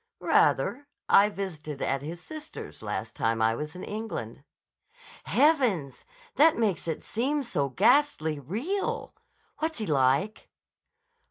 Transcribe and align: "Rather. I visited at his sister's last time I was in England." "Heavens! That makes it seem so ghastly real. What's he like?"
"Rather. 0.19 0.87
I 1.07 1.29
visited 1.29 1.79
at 1.79 2.01
his 2.01 2.19
sister's 2.19 2.81
last 2.81 3.15
time 3.15 3.39
I 3.39 3.53
was 3.53 3.75
in 3.75 3.83
England." 3.83 4.43
"Heavens! 5.25 6.05
That 6.37 6.57
makes 6.57 6.87
it 6.87 7.03
seem 7.03 7.43
so 7.43 7.69
ghastly 7.69 8.39
real. 8.39 9.13
What's 9.59 9.77
he 9.77 9.85
like?" 9.85 10.49